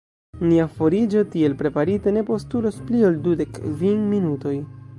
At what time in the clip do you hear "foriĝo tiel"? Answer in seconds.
0.77-1.57